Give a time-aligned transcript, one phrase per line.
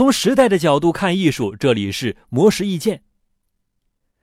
[0.00, 3.02] 从时代的角度看艺术，这里是魔石意见。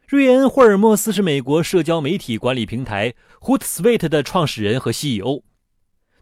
[0.07, 5.43] 瑞恩·霍尔莫斯是美国社交媒体管理平台 Hootsuite 的创始人和 CEO。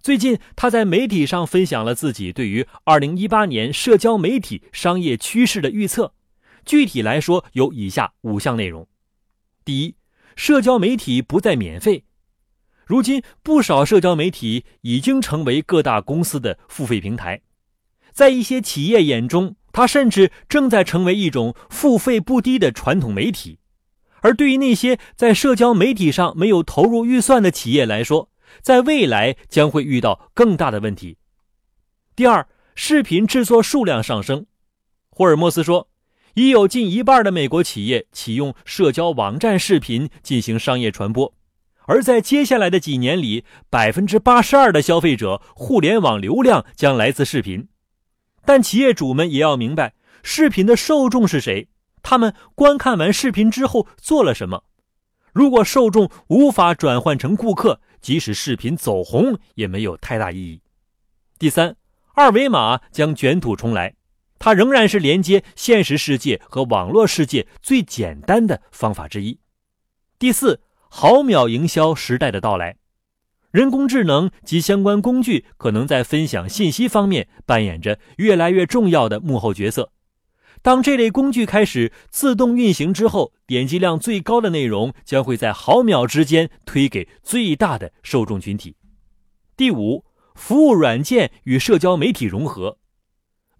[0.01, 6.13] 最近，他在媒体上分享了自己对于2018年社交媒体商业趋势的预测。
[6.65, 8.85] 具体来说，有以下五项内容：
[9.63, 9.95] 第一，
[10.35, 12.03] 社交媒体不再免费。
[12.85, 17.39] 如今，不少社交媒体已经成为各大公司的付费平台。
[18.15, 23.59] 在一些企业眼中，它甚至正在成为一种付费不低的传统媒体。
[24.21, 28.29] 而对于那些在社交媒体上没有投入预算的企业来说，
[28.61, 31.17] 在未来将会遇到更大的问题。
[32.15, 34.45] 第二，视频制作数量上升。
[35.09, 35.89] 霍尔莫斯说，
[36.35, 41.33] 已有近一半的美国企业启用社交网站视频进行商业传播，
[41.85, 47.67] 而在接下来的几年里，百分之八十二的消费者互联网流量将来自视频。
[48.45, 51.67] 但企业主们也要明白，视频的受众是谁，
[52.03, 54.63] 他们观看完视频之后做了什么。
[55.33, 60.61] 如果受众无法转换成顾客，即使视频走红也没有太大意义。
[61.37, 61.75] 第三，
[62.13, 63.95] 二维码将卷土重来，
[64.39, 69.37] 它仍然是连接现实世界和网络世界最简单的方法之一。
[70.17, 72.77] 第四，毫秒营销时代的到来。
[73.55, 79.93] 人工智能及相关工具可能在分享信息方面扮演着越来越重要的幕后角色。
[80.61, 88.75] 当这类工具开始自动运行之后，点击量最高的内容将会在毫秒之间推给最大的受众群体。
[89.55, 90.03] 第五，
[90.33, 92.77] 服务软件与社交媒体融合。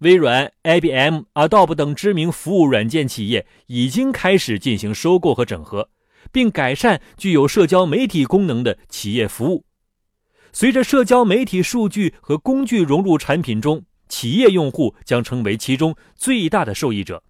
[0.00, 5.88] 微软、IBM、Adobe 等知名服务软件企业已经开始进行收购和整合，
[6.30, 9.64] 并改善具有社交媒体功能的企业服务。
[10.52, 17.22] 随着社交媒体数据和工具融入产品中，企业用户将成为其中最大的受益者。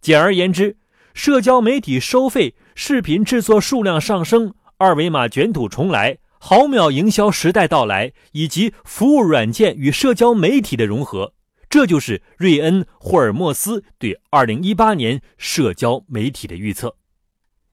[0.00, 0.76] 简而言之，
[1.14, 11.34] 社交媒体收费、视频制作数量上升、二维码卷土重来、毫秒营销时代到来，以及服务软件与社交媒体的融合，
[11.68, 16.94] 这就是瑞恩·霍尔莫斯对2018年社交媒体的预测。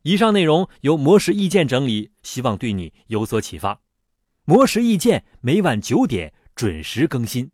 [0.02, 3.80] 以上内容由魔石意见整理，希望对你有所启发。
[4.48, 7.50] 魔石意见每晚九点准时更新。